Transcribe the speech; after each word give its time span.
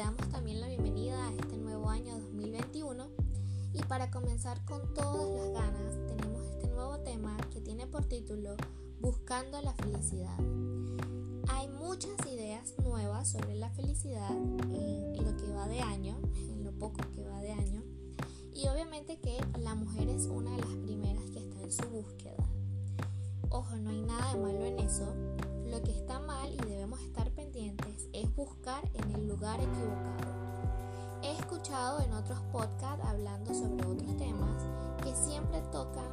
damos 0.00 0.30
también 0.30 0.62
la 0.62 0.68
bienvenida 0.68 1.28
a 1.28 1.30
este 1.32 1.58
nuevo 1.58 1.90
año 1.90 2.18
2021 2.18 3.10
y 3.74 3.82
para 3.82 4.10
comenzar 4.10 4.64
con 4.64 4.94
todas 4.94 5.28
las 5.28 5.52
ganas 5.52 5.94
tenemos 6.06 6.42
este 6.54 6.68
nuevo 6.68 7.00
tema 7.00 7.36
que 7.52 7.60
tiene 7.60 7.86
por 7.86 8.06
título 8.06 8.56
Buscando 8.98 9.60
la 9.60 9.74
felicidad. 9.74 10.38
Hay 11.48 11.68
muchas 11.68 12.14
ideas 12.32 12.72
nuevas 12.82 13.28
sobre 13.28 13.56
la 13.56 13.68
felicidad 13.68 14.30
en 14.30 15.22
lo 15.22 15.36
que 15.36 15.52
va 15.52 15.68
de 15.68 15.80
año, 15.80 16.16
en 16.34 16.64
lo 16.64 16.72
poco 16.72 17.02
que 17.14 17.22
va 17.22 17.42
de 17.42 17.52
año, 17.52 17.82
y 18.54 18.68
obviamente 18.68 19.18
que 19.18 19.36
la 19.58 19.74
mujer 19.74 20.08
es 20.08 20.28
una 20.28 20.52
de 20.52 20.62
las 20.62 20.76
primeras 20.76 21.24
que 21.24 21.40
está 21.40 21.60
en 21.60 21.72
su 21.72 21.86
búsqueda. 21.90 22.48
Ojo, 23.50 23.76
no 23.76 23.90
hay 23.90 24.00
nada 24.00 24.32
de 24.32 24.40
malo 24.40 24.64
en 24.64 24.78
eso. 24.78 25.14
Lo 25.66 25.82
que 25.82 25.90
está 25.90 26.20
mal 26.20 26.50
y 26.54 26.56
debemos 26.56 27.00
estar 27.02 27.30
es 28.20 28.36
buscar 28.36 28.82
en 28.94 29.14
el 29.14 29.28
lugar 29.28 29.58
equivocado. 29.60 30.30
He 31.22 31.38
escuchado 31.38 32.00
en 32.00 32.12
otros 32.12 32.38
podcasts 32.52 33.04
hablando 33.04 33.54
sobre 33.54 33.86
otros 33.86 34.16
temas 34.16 34.62
que 35.02 35.14
siempre 35.14 35.60
tocan 35.72 36.10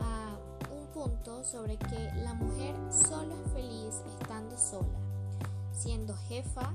a 0.00 0.36
un 0.72 0.86
punto 0.92 1.42
sobre 1.42 1.76
que 1.78 2.10
la 2.16 2.34
mujer 2.34 2.76
solo 2.90 3.34
es 3.34 3.52
feliz 3.52 4.02
estando 4.20 4.56
sola, 4.56 4.98
siendo 5.72 6.14
jefa, 6.28 6.72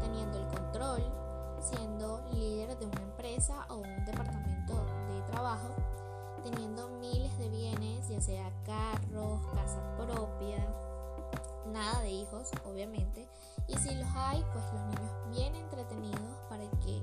teniendo 0.00 0.38
el 0.38 0.46
control, 0.48 1.02
siendo 1.60 2.22
líder 2.32 2.78
de 2.78 2.86
una 2.86 3.02
empresa 3.02 3.66
o 3.68 3.78
un 3.78 4.04
departamento 4.04 4.74
de 5.08 5.22
trabajo, 5.32 5.74
teniendo 6.44 6.88
miles 7.00 7.36
de 7.38 7.48
bienes, 7.48 8.08
ya 8.08 8.20
sea 8.20 8.52
carros, 8.64 9.40
casa 9.54 9.80
propia, 9.96 10.64
nada 11.72 12.00
de 12.02 12.10
hijos, 12.10 12.50
obviamente, 12.64 13.26
y 13.68 13.76
si 13.76 13.94
los 13.94 14.08
hay, 14.14 14.44
pues 14.52 14.64
los 14.72 14.86
niños 14.86 15.30
bien 15.30 15.54
entretenidos 15.54 16.38
para 16.48 16.64
que 16.80 17.02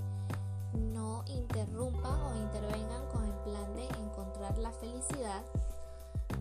no 0.94 1.24
interrumpan 1.28 2.22
o 2.22 2.36
intervengan 2.36 3.06
con 3.12 3.26
el 3.26 3.34
plan 3.44 3.74
de 3.74 3.86
encontrar 4.04 4.58
la 4.58 4.72
felicidad, 4.72 5.44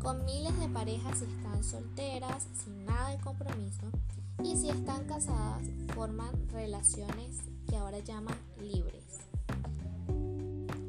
con 0.03 0.25
miles 0.25 0.59
de 0.59 0.69
parejas 0.69 1.19
si 1.19 1.25
están 1.25 1.65
solteras, 1.65 2.47
sin 2.63 2.85
nada 2.85 3.11
de 3.11 3.19
compromiso, 3.19 3.87
y 4.43 4.57
si 4.57 4.71
están 4.71 5.05
casadas, 5.05 5.67
forman 5.95 6.49
relaciones 6.51 7.39
que 7.69 7.77
ahora 7.77 7.99
llaman 7.99 8.37
libres. 8.61 9.21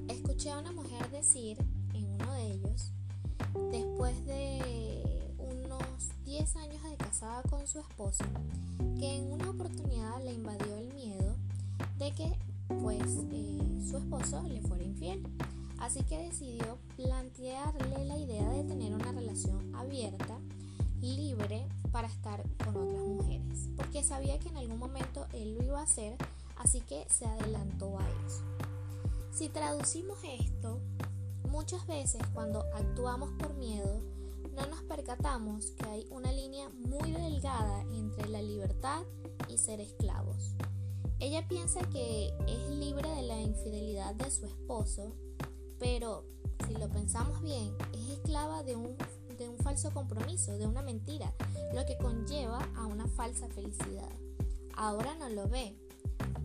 Escuché 0.08 0.52
a 0.52 0.60
una 0.60 0.72
mujer 0.72 1.10
decir 1.12 1.58
en 1.94 2.06
uno 2.06 2.32
de 2.34 2.52
ellos, 2.52 2.92
después 3.72 4.26
de 4.26 5.36
unos 5.38 6.24
10 6.26 6.56
años 6.56 6.84
de 6.84 6.91
casada 7.12 7.44
con 7.50 7.68
su 7.68 7.78
esposo, 7.80 8.24
que 8.98 9.18
en 9.18 9.34
una 9.34 9.50
oportunidad 9.50 10.24
le 10.24 10.32
invadió 10.32 10.78
el 10.78 10.94
miedo 10.94 11.36
de 12.00 12.14
que 12.14 12.32
pues 12.82 13.04
eh, 13.34 13.82
su 13.86 13.98
esposo 13.98 14.42
le 14.48 14.62
fuera 14.62 14.86
infiel. 14.86 15.22
Así 15.78 16.04
que 16.04 16.18
decidió 16.18 16.78
plantearle 16.96 18.06
la 18.06 18.18
idea 18.18 18.50
de 18.52 18.64
tener 18.64 18.94
una 18.94 19.12
relación 19.12 19.76
abierta, 19.76 20.40
libre, 21.02 21.68
para 21.92 22.08
estar 22.08 22.42
con 22.64 22.78
otras 22.78 23.02
mujeres. 23.02 23.68
Porque 23.76 24.04
sabía 24.04 24.40
que 24.40 24.48
en 24.48 24.56
algún 24.56 24.80
momento 24.80 25.28
él 25.34 25.56
lo 25.56 25.66
iba 25.66 25.80
a 25.82 25.84
hacer 25.84 26.16
así 26.56 26.80
que 26.80 27.06
se 27.10 27.26
adelantó 27.26 28.00
a 28.00 28.08
eso. 28.26 28.46
Si 29.34 29.50
traducimos 29.50 30.18
esto, 30.24 30.80
muchas 31.50 31.86
veces 31.88 32.22
cuando 32.34 32.64
actuamos 32.74 33.32
por 33.34 33.54
miedo, 33.56 34.00
no 34.56 34.66
nos 34.68 34.84
percatamos 34.84 35.72
que 35.72 35.88
hay 35.88 36.08
una 36.10 36.32
línea 36.32 36.70
muy 36.70 37.12
delgada 37.12 37.82
entre 37.94 38.28
la 38.30 38.42
libertad 38.42 39.04
y 39.48 39.58
ser 39.58 39.80
esclavos. 39.80 40.56
Ella 41.20 41.48
piensa 41.48 41.82
que 41.90 42.34
es 42.48 42.70
libre 42.70 43.08
de 43.10 43.22
la 43.24 43.40
infidelidad 43.40 44.16
de 44.16 44.32
su 44.32 44.46
esposo, 44.46 45.16
pero 45.80 46.26
si 46.68 46.74
lo 46.74 46.90
pensamos 46.90 47.42
bien, 47.42 47.76
es 47.94 48.10
esclava 48.18 48.64
de 48.64 48.76
un, 48.76 48.96
de 49.38 49.48
un 49.48 49.58
falso 49.58 49.92
compromiso, 49.92 50.58
de 50.58 50.66
una 50.66 50.82
mentira, 50.82 51.34
lo 51.74 51.86
que 51.86 51.98
conlleva 51.98 52.68
a 52.76 52.86
una 52.86 53.08
falsa 53.08 53.48
felicidad. 53.50 54.10
Ahora 54.76 55.16
no 55.16 55.30
lo 55.30 55.48
ve, 55.48 55.76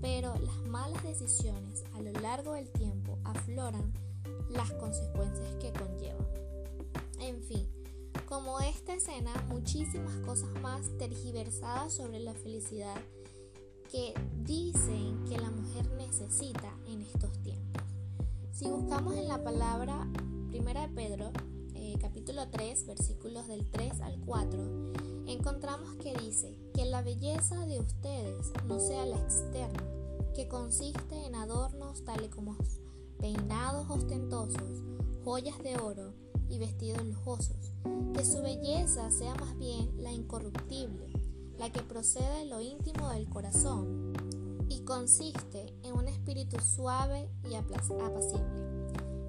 pero 0.01 0.35
las 0.39 0.69
malas 0.69 1.03
decisiones 1.03 1.85
a 1.95 2.03
lo 2.03 2.13
largo 2.21 2.53
del 2.53 2.69
tiempo 2.71 3.19
afloran 3.25 3.93
las 4.51 4.71
consecuencias 4.73 5.55
que 5.57 5.73
conllevan. 5.73 6.27
En 7.21 7.43
fin, 7.43 7.67
como 8.27 8.59
esta 8.61 8.95
escena, 8.95 9.33
muchísimas 9.49 10.15
cosas 10.27 10.51
más 10.61 10.83
tergiversadas 10.99 11.93
sobre 11.93 12.19
la 12.19 12.35
felicidad 12.35 12.97
que 13.91 14.15
dicen 14.43 15.25
que 15.29 15.39
la 15.39 15.51
mujer 15.51 15.89
necesita 15.93 16.77
en 16.89 17.03
estos 17.03 17.31
tiempos. 17.43 17.85
Si 18.53 18.69
buscamos 18.69 19.15
en 19.15 19.29
la 19.29 19.43
palabra 19.43 20.07
Primera 20.49 20.89
de 20.89 20.95
Pedro, 20.95 21.31
eh, 21.75 21.97
capítulo 22.01 22.49
3, 22.51 22.87
versículos 22.87 23.47
del 23.47 23.71
3 23.71 24.01
al 24.01 24.19
4, 24.21 24.93
encontramos 25.29 25.95
que 25.97 26.15
dice 26.15 26.59
que 26.75 26.85
la 26.85 27.03
belleza 27.03 27.65
de 27.67 27.79
ustedes 27.79 28.53
no 28.67 28.81
sea 28.81 29.07
la 29.07 29.21
externa, 29.21 29.85
que 30.35 30.49
consiste 30.49 31.27
en 31.27 31.37
adornos 31.37 32.05
tales 32.05 32.35
como 32.35 32.57
peinados 33.19 33.89
ostentosos, 33.89 34.83
joyas 35.25 35.63
de 35.63 35.77
oro 35.79 36.26
y 36.49 36.59
vestidos 36.59 37.05
lujosos, 37.05 37.75
que 38.15 38.25
su 38.25 38.43
belleza 38.43 39.11
sea 39.11 39.35
más 39.35 39.57
bien 39.59 39.91
la 40.03 40.13
incorruptible, 40.13 41.13
la 41.59 41.71
que 41.71 41.83
procede 41.83 42.41
de 42.41 42.47
lo 42.47 42.61
íntimo 42.61 43.09
del 43.11 43.29
corazón 43.29 44.13
y 44.69 44.81
consiste 44.81 45.75
en 45.83 45.95
un 45.95 46.09
espíritu 46.09 46.59
suave 46.61 47.29
y 47.49 47.55
apacible. 47.55 48.47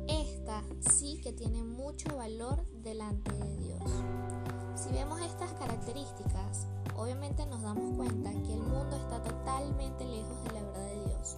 Esta 0.08 0.64
sí 0.92 1.20
que 1.22 1.34
tiene 1.34 1.64
mucho 1.64 2.16
valor 2.16 2.66
delante 2.84 3.32
de 3.32 3.58
Dios. 3.58 3.84
Si 4.76 4.90
vemos 4.92 5.20
estas 5.22 5.52
características, 5.54 6.68
obviamente 6.96 7.46
nos 7.46 7.62
damos 7.62 7.96
cuenta 7.96 8.32
que 8.32 8.54
el 8.54 8.62
mundo 8.62 8.96
está 8.96 9.22
totalmente 9.22 10.06
lejos 10.06 10.44
de 10.44 10.54
la 10.54 10.62
verdad 10.62 10.86
de 10.86 11.06
Dios 11.06 11.38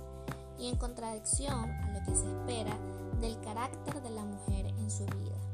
y 0.60 0.68
en 0.68 0.76
contradicción 0.76 1.54
a 1.72 1.94
lo 1.94 2.06
que 2.06 2.16
se 2.16 2.28
espera 2.28 2.78
del 3.20 3.40
carácter 3.42 4.02
de 4.02 4.10
la 4.12 4.26
mujer 4.26 4.68
en 4.68 4.92
su 4.92 5.06
vida. 5.06 5.49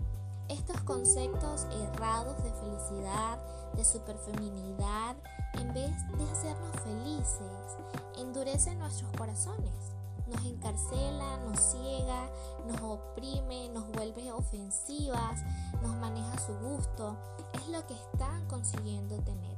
Estos 0.49 0.79
conceptos 0.81 1.65
errados 1.71 2.43
de 2.43 2.51
felicidad, 2.51 3.39
de 3.75 3.83
superfeminidad, 3.83 5.15
en 5.53 5.73
vez 5.73 5.91
de 6.17 6.23
hacernos 6.31 6.75
felices, 6.83 7.77
endurecen 8.17 8.79
nuestros 8.79 9.11
corazones 9.17 9.95
nos 10.27 10.43
encarcela, 10.45 11.37
nos 11.37 11.59
ciega, 11.59 12.29
nos 12.67 12.81
oprime, 12.81 13.69
nos 13.69 13.91
vuelve 13.91 14.31
ofensivas, 14.31 15.43
nos 15.81 15.95
maneja 15.97 16.33
a 16.33 16.39
su 16.39 16.53
gusto. 16.59 17.15
Es 17.53 17.67
lo 17.69 17.85
que 17.85 17.93
están 17.93 18.45
consiguiendo 18.47 19.17
tener. 19.19 19.55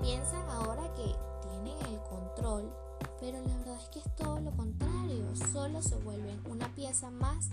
Piensan 0.00 0.48
ahora 0.50 0.92
que 0.94 1.14
tienen 1.48 1.76
el 1.86 2.00
control, 2.02 2.72
pero 3.20 3.40
la 3.40 3.56
verdad 3.58 3.76
es 3.80 3.88
que 3.88 3.98
es 4.00 4.16
todo 4.16 4.40
lo 4.40 4.50
contrario. 4.52 5.24
Solo 5.52 5.80
se 5.82 5.96
vuelven 5.96 6.42
una 6.50 6.74
pieza 6.74 7.10
más 7.10 7.48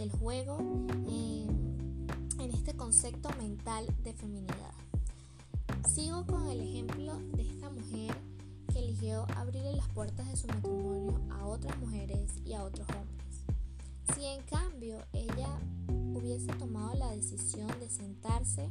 del 0.00 0.10
juego 0.12 0.56
en, 1.08 2.06
en 2.38 2.50
este 2.54 2.72
concepto 2.74 3.28
mental 3.36 3.84
de 4.02 4.14
feminidad. 4.14 4.72
Sigo 5.94 6.24
con 6.24 6.48
el 6.48 6.58
ejemplo 6.62 7.18
de 7.34 7.42
esta 7.42 7.68
mujer 7.68 8.16
que 8.72 8.78
eligió 8.78 9.26
abrirle 9.36 9.74
las 9.76 9.86
puertas 9.88 10.26
de 10.26 10.38
su 10.38 10.46
matrimonio 10.46 11.20
a 11.30 11.44
otras 11.44 11.78
mujeres 11.80 12.30
y 12.46 12.54
a 12.54 12.64
otros 12.64 12.88
hombres. 12.88 14.14
Si 14.14 14.24
en 14.24 14.40
cambio 14.44 15.04
ella 15.12 15.48
hubiese 16.14 16.50
tomado 16.54 16.94
la 16.94 17.10
decisión 17.10 17.68
de 17.78 17.90
sentarse 17.90 18.70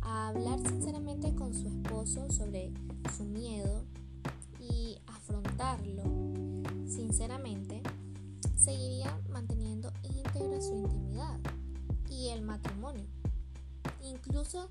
a 0.00 0.28
hablar 0.28 0.58
sinceramente 0.60 1.34
con 1.34 1.52
su 1.52 1.68
esposo 1.68 2.30
sobre 2.30 2.72
su 3.14 3.24
miedo 3.24 3.84
y 4.58 4.96
afrontarlo 5.06 6.02
sinceramente, 6.86 7.82
seguiría 8.56 9.20
manteniendo 9.28 9.92
íntegra 10.36 10.60
su 10.60 10.74
intimidad 10.74 11.38
y 12.10 12.28
el 12.28 12.42
matrimonio. 12.42 13.04
Incluso 14.02 14.70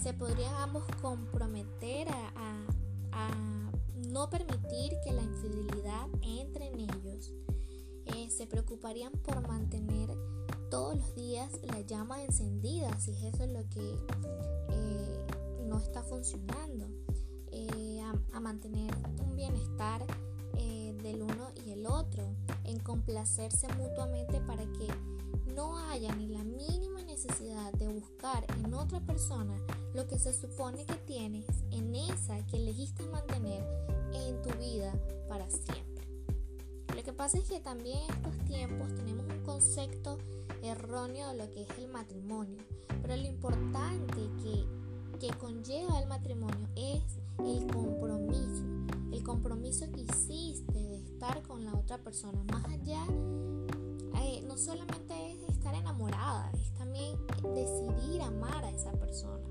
se 0.00 0.12
podrían 0.12 0.54
ambos 0.56 0.84
comprometer 1.00 2.08
a, 2.08 2.66
a 3.12 3.70
no 4.08 4.28
permitir 4.28 4.92
que 5.04 5.12
la 5.12 5.22
infidelidad 5.22 6.08
entre 6.22 6.66
en 6.66 6.80
ellos. 6.80 7.32
Eh, 8.06 8.28
se 8.30 8.46
preocuparían 8.46 9.12
por 9.12 9.46
mantener 9.46 10.10
todos 10.70 10.96
los 10.96 11.14
días 11.14 11.50
la 11.62 11.80
llama 11.80 12.22
encendida, 12.22 12.98
si 12.98 13.12
eso 13.26 13.44
es 13.44 13.52
lo 13.52 13.68
que 13.68 13.96
eh, 14.70 15.26
no 15.66 15.78
está 15.78 16.02
funcionando. 16.02 16.88
Eh, 17.52 18.00
a, 18.32 18.40
mantener 18.40 18.94
un 19.20 19.36
bienestar 19.36 20.04
del 21.02 21.22
uno 21.22 21.50
y 21.64 21.70
el 21.70 21.86
otro, 21.86 22.34
complacerse 23.20 23.68
mutuamente 23.74 24.40
para 24.46 24.62
que 24.62 24.88
no 25.54 25.76
haya 25.76 26.10
ni 26.14 26.28
la 26.28 26.42
mínima 26.42 27.02
necesidad 27.02 27.70
de 27.74 27.86
buscar 27.86 28.46
en 28.64 28.72
otra 28.72 28.98
persona 29.00 29.54
lo 29.92 30.06
que 30.06 30.18
se 30.18 30.32
supone 30.32 30.86
que 30.86 30.94
tienes 30.94 31.44
en 31.70 31.94
esa 31.94 32.38
que 32.46 32.56
elegiste 32.56 33.04
mantener 33.08 33.62
en 34.14 34.40
tu 34.40 34.48
vida 34.58 34.90
para 35.28 35.50
siempre. 35.50 36.08
Lo 36.96 37.02
que 37.02 37.12
pasa 37.12 37.36
es 37.36 37.44
que 37.44 37.60
también 37.60 37.98
en 37.98 38.14
estos 38.14 38.38
tiempos 38.46 38.94
tenemos 38.94 39.26
un 39.28 39.44
concepto 39.44 40.16
erróneo 40.62 41.28
de 41.28 41.36
lo 41.36 41.50
que 41.50 41.64
es 41.64 41.78
el 41.78 41.88
matrimonio, 41.88 42.56
pero 43.02 43.16
lo 43.16 43.26
importante 43.26 44.16
que, 44.42 44.64
que 45.18 45.36
conlleva 45.36 46.00
el 46.00 46.08
matrimonio 46.08 46.66
es 46.74 47.02
el 47.44 47.66
compromiso, 47.66 48.64
el 49.12 49.22
compromiso 49.22 49.90
que 49.92 50.02
hiciste 50.02 50.72
de 50.72 50.96
estar 50.96 51.42
con 51.42 51.64
la 51.64 51.74
otra 51.74 51.98
persona, 51.98 52.42
más 52.44 52.64
allá, 52.66 53.04
eh, 54.22 54.42
no 54.46 54.56
solamente 54.56 55.32
es 55.32 55.48
estar 55.48 55.74
enamorada, 55.74 56.50
es 56.52 56.72
también 56.74 57.16
decidir 57.54 58.22
amar 58.22 58.64
a 58.64 58.70
esa 58.70 58.92
persona. 58.92 59.48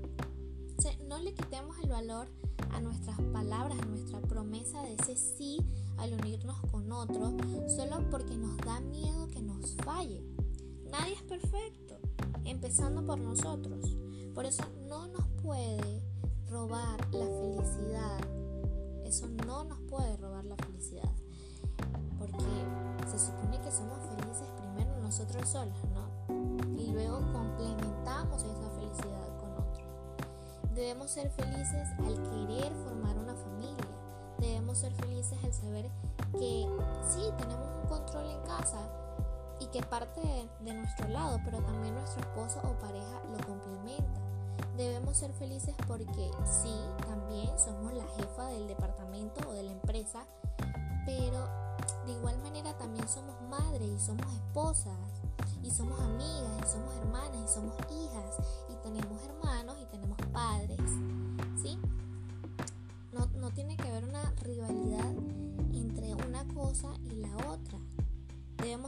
no 1.08 1.18
le 1.18 1.34
quitemos 1.34 1.76
el 1.82 1.90
valor 1.90 2.28
a 2.72 2.80
nuestras 2.80 3.20
palabras, 3.32 3.78
a 3.80 3.86
nuestra 3.86 4.20
promesa 4.20 4.82
de 4.82 4.94
ese 4.94 5.16
sí 5.16 5.58
al 5.98 6.14
unirnos 6.14 6.58
con 6.70 6.90
otro, 6.92 7.36
solo 7.68 8.08
porque 8.10 8.36
nos 8.36 8.56
da 8.58 8.80
miedo 8.80 9.28
que 9.28 9.42
nos 9.42 9.76
falle. 9.76 10.22
Nadie 10.90 11.14
es 11.14 11.22
perfecto, 11.22 11.98
empezando 12.44 13.04
por 13.04 13.18
nosotros. 13.18 13.96
Por 14.34 14.46
eso 14.46 14.64
no 14.88 15.08
nos 15.08 15.26
puede 15.42 16.02
robar 16.48 16.98
la 17.12 17.26
felicidad. 17.26 18.39
Eso 19.10 19.26
no 19.44 19.64
nos 19.64 19.80
puede 19.90 20.16
robar 20.18 20.44
la 20.44 20.54
felicidad. 20.54 21.10
Porque 22.16 22.44
se 23.10 23.18
supone 23.18 23.60
que 23.60 23.72
somos 23.72 23.98
felices 24.08 24.46
primero 24.56 25.00
nosotros 25.02 25.48
solos, 25.48 25.76
¿no? 25.92 26.78
Y 26.78 26.92
luego 26.92 27.18
complementamos 27.32 28.44
esa 28.44 28.70
felicidad 28.70 29.36
con 29.40 29.50
otro. 29.50 29.84
Debemos 30.76 31.10
ser 31.10 31.28
felices 31.32 31.88
al 31.98 32.22
querer 32.22 32.72
formar 32.84 33.18
una 33.18 33.34
familia. 33.34 33.88
Debemos 34.38 34.78
ser 34.78 34.92
felices 34.92 35.36
al 35.42 35.54
saber 35.54 35.90
que 36.38 36.68
sí, 37.12 37.32
tenemos 37.36 37.68
un 37.82 37.88
control 37.88 38.30
en 38.30 38.40
casa 38.42 38.78
y 39.58 39.66
que 39.66 39.82
parte 39.82 40.20
de, 40.60 40.72
nuestro 40.72 41.08
lado, 41.08 41.40
pero 41.44 41.58
también 41.62 41.96
nuestro 41.96 42.32
Ser 45.12 45.32
felices 45.34 45.74
porque 45.86 46.30
sí, 46.62 46.74
también 47.06 47.50
somos 47.58 47.92
la 47.92 48.06
jefa 48.16 48.46
del 48.46 48.68
departamento 48.68 49.46
o 49.50 49.52
de 49.52 49.64
la 49.64 49.72
empresa, 49.72 50.24
pero 51.04 51.46
de 52.06 52.12
igual 52.12 52.38
manera 52.38 52.78
también 52.78 53.06
somos 53.06 53.34
madres 53.42 53.86
y 53.86 53.98
somos 53.98 54.24
esposas 54.32 54.96
y 55.62 55.70
somos 55.70 56.00
amigas 56.00 56.52
y 56.64 56.70
somos 56.70 56.94
hermanas 56.96 57.36
y 57.44 57.52
somos 57.52 57.74
hijas 57.90 58.36
y 58.70 58.76
tenemos 58.82 59.22
hermanos 59.24 59.76
y 59.82 59.86
tenemos 59.86 60.16
padres, 60.32 60.80
¿sí? 61.60 61.78
No, 63.12 63.26
no 63.38 63.50
tiene 63.50 63.76
que 63.76 63.88
haber 63.88 64.04
una 64.04 64.22
rivalidad 64.42 64.79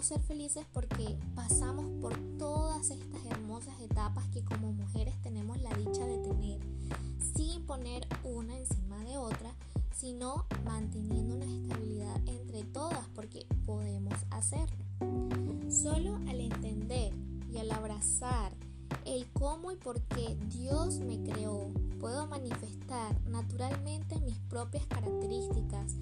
Debemos 0.02 0.20
ser 0.20 0.36
felices 0.36 0.66
porque 0.72 1.16
pasamos 1.36 1.88
por 2.00 2.18
todas 2.36 2.90
estas 2.90 3.24
hermosas 3.26 3.80
etapas 3.80 4.26
que 4.32 4.44
como 4.44 4.72
mujeres 4.72 5.14
tenemos 5.22 5.62
la 5.62 5.72
dicha 5.74 6.04
de 6.04 6.18
tener, 6.18 6.58
sin 7.36 7.64
poner 7.66 8.08
una 8.24 8.56
encima 8.56 8.98
de 9.04 9.16
otra, 9.16 9.54
sino 9.96 10.46
manteniendo 10.64 11.36
una 11.36 11.44
estabilidad 11.44 12.16
entre 12.26 12.64
todas 12.64 13.06
porque 13.14 13.46
podemos 13.64 14.14
hacerlo. 14.30 14.84
Solo 15.70 16.16
al 16.28 16.40
entender 16.40 17.14
y 17.52 17.58
al 17.58 17.70
abrazar 17.70 18.52
el 19.04 19.30
cómo 19.32 19.70
y 19.70 19.76
por 19.76 20.00
qué 20.02 20.36
Dios 20.48 20.98
me 20.98 21.22
creó, 21.22 21.70
puedo 22.00 22.26
manifestar 22.26 23.20
naturalmente 23.28 24.18
mis 24.18 24.38
propias 24.48 24.84
características 24.86 25.94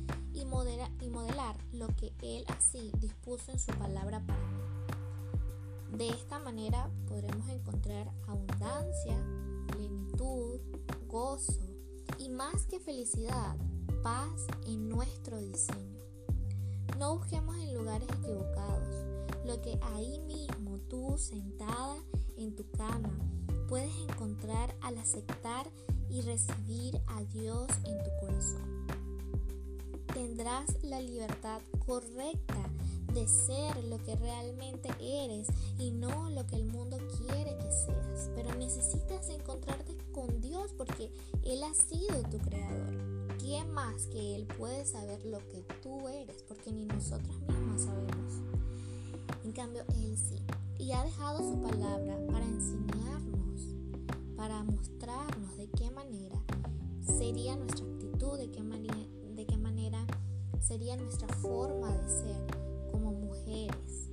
y, 0.51 1.05
y 1.05 1.09
modelar 1.11 1.57
lo 1.73 1.89
que 1.97 2.13
Él 2.23 2.45
así 2.49 2.91
dispuso 2.99 3.53
en 3.53 3.59
su 3.59 3.73
palabra 3.73 4.21
para 4.27 4.39
mí. 4.39 5.97
De 5.97 6.09
esta 6.09 6.39
manera 6.39 6.91
podremos 7.07 7.49
encontrar 7.49 8.11
abundancia, 8.27 9.17
plenitud, 9.69 10.61
gozo 11.07 11.61
y 12.19 12.29
más 12.29 12.67
que 12.67 12.81
felicidad, 12.81 13.57
paz 14.03 14.47
en 14.67 14.89
nuestro 14.89 15.39
diseño. 15.39 16.01
No 16.99 17.19
busquemos 17.19 17.57
en 17.57 17.75
lugares 17.75 18.09
equivocados 18.09 19.11
lo 19.47 19.61
que 19.63 19.79
ahí 19.95 20.19
mismo 20.21 20.79
tú 20.89 21.17
sentada 21.17 21.97
en 22.37 22.55
tu 22.55 22.69
cama 22.73 23.11
puedes 23.69 23.95
encontrar 24.09 24.75
al 24.81 24.99
aceptar 24.99 25.71
y 26.09 26.23
recibir 26.23 27.01
a 27.07 27.23
Dios 27.23 27.69
en 27.85 28.03
tu 28.03 28.11
corazón. 28.27 28.80
Tendrás 30.21 30.85
la 30.85 31.01
libertad 31.01 31.63
correcta 31.87 32.71
de 33.15 33.27
ser 33.27 33.83
lo 33.85 33.97
que 34.05 34.17
realmente 34.17 34.91
eres 35.01 35.49
y 35.79 35.93
no 35.93 36.29
lo 36.29 36.47
que 36.47 36.57
el 36.57 36.67
mundo 36.67 36.99
quiere 37.17 37.57
que 37.57 37.73
seas. 37.73 38.31
Pero 38.35 38.55
necesitas 38.57 39.31
encontrarte 39.31 39.97
con 40.13 40.43
Dios 40.43 40.75
porque 40.77 41.11
Él 41.43 41.63
ha 41.63 41.73
sido 41.73 42.23
tu 42.31 42.37
creador. 42.37 43.39
¿Quién 43.39 43.73
más 43.73 44.09
que 44.09 44.37
Él 44.37 44.47
puede 44.59 44.85
saber 44.85 45.25
lo 45.25 45.39
que 45.39 45.65
tú 45.83 46.07
eres? 46.11 46.43
Porque 46.47 46.71
ni 46.71 46.85
nosotras 46.85 47.41
mismas 47.49 47.85
sabemos. 47.85 48.35
En 49.43 49.53
cambio, 49.53 49.85
Él 49.95 50.19
sí. 50.19 50.45
Y 50.79 50.93
ha 50.93 51.03
dejado 51.03 51.39
su 51.39 51.63
palabra 51.63 52.19
para 52.31 52.45
enseñarnos, 52.45 53.75
para 54.37 54.65
mostrarnos 54.65 55.57
de 55.57 55.67
qué 55.71 55.91
manera 55.91 56.37
sería 57.07 57.57
nuestra 57.57 57.87
actitud, 57.87 58.37
de 58.37 58.51
qué, 58.51 58.61
qué 58.61 58.63
sería 60.61 60.97
nuestra 60.97 61.27
forma 61.29 61.91
de 61.91 62.09
ser 62.09 62.47
como 62.93 63.13
mujeres, 63.13 64.10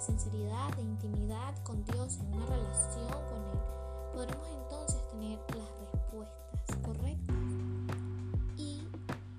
sinceridad, 0.00 0.74
de 0.76 0.82
intimidad 0.82 1.54
con 1.62 1.84
Dios, 1.84 2.18
en 2.20 2.34
una 2.34 2.46
relación 2.46 3.10
con 3.28 3.44
Él, 3.52 3.58
podremos 4.14 4.48
entonces 4.62 5.08
tener 5.10 5.38
las 5.56 5.92
respuestas 5.92 6.76
correctas. 6.82 7.36
Y 8.56 8.80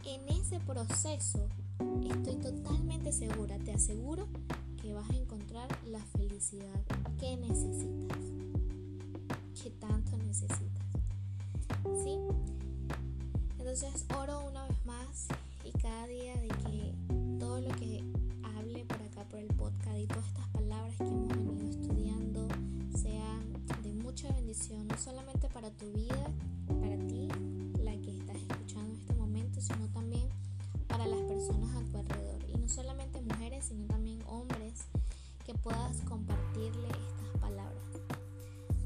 en 0.06 0.30
ese 0.30 0.60
proceso 0.60 1.48
estoy 2.10 2.36
totalmente 2.36 3.12
segura, 3.12 3.58
te 3.60 3.74
aseguro 3.74 4.28
que 4.82 4.94
vas 4.94 5.10
a 5.10 5.16
encontrar 5.16 5.68
la 5.88 6.00
felicidad 6.18 6.82
que 7.20 7.38
necesitas, 7.38 8.18
que 9.62 9.70
tanto 9.72 10.18
necesitas. 10.18 10.86
¿Sí? 12.04 12.20
Entonces 13.60 14.06
oro 14.18 14.48
una 14.48 14.68
vez 14.68 14.86
más 14.86 15.28
y 15.64 15.72
cada 15.80 16.08
día 16.08 16.36
de 16.36 16.48
que 16.48 16.94
todo 17.40 17.62
lo 17.62 17.70
que 17.76 18.11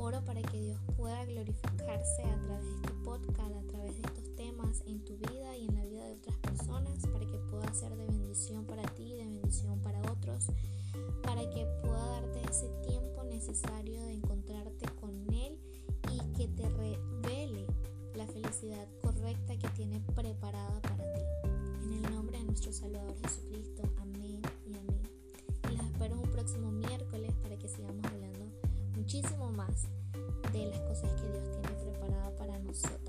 Oro 0.06 0.24
para 0.24 0.40
que 0.44 0.62
Dios 0.62 0.80
pueda 0.96 1.26
glorificarse 1.26 2.22
a 2.22 2.40
través 2.40 2.64
de 2.64 2.76
este 2.76 2.94
podcast, 3.04 3.56
a 3.56 3.68
través 3.68 3.96
de 3.96 4.02
estos 4.02 4.36
temas 4.36 4.84
en 4.86 5.04
tu 5.04 5.18
vida 5.18 5.58
y 5.58 5.66
en 5.66 5.74
la 5.74 5.84
vida 5.84 6.06
de 6.06 6.14
otras 6.14 6.38
personas, 6.38 7.08
para 7.12 7.26
que 7.26 7.40
pueda 7.50 7.74
ser 7.74 7.96
de 7.96 8.06
bendición 8.06 8.66
para 8.66 8.84
ti, 8.84 9.14
y 9.14 9.16
de 9.16 9.26
bendición 9.26 9.80
para 9.80 10.00
otros, 10.12 10.46
para 11.24 11.42
que 11.50 11.66
pueda 11.82 12.06
darte 12.22 12.40
ese 12.52 12.70
tiempo 12.88 13.24
necesario 13.24 14.04
de 14.04 14.14
encontrarte 14.14 14.86
con 15.02 15.12
Él 15.34 15.58
y 16.14 16.20
que 16.38 16.50
te 16.50 16.70
revele 16.70 17.66
la 18.14 18.28
felicidad 18.28 18.88
correcta 19.02 19.58
que 19.58 19.70
tiene 19.70 20.02
preparada 20.14 20.82
para 20.82 21.04
ti. 21.16 21.22
En 21.82 22.06
el 22.06 22.12
nombre 22.14 22.38
de 22.38 22.44
nuestro 22.44 22.72
Salvador 22.72 23.16
Jesucristo, 23.24 23.82
amén 23.98 24.40
y 24.68 24.76
amén. 24.78 25.02
Y 25.72 25.76
las 25.76 25.88
espero 25.88 26.22
un 26.22 26.30
próximo 26.30 26.70
miércoles 26.70 27.34
para 27.42 27.58
que 27.58 27.68
sigamos 27.68 28.06
hablando 28.06 28.46
muchísimo 29.06 29.45
de 30.54 30.66
las 30.68 30.80
cosas 30.82 31.12
que 31.14 31.28
Dios 31.28 31.44
tiene 31.52 31.92
preparada 31.92 32.36
para 32.38 32.60
nosotros. 32.60 33.05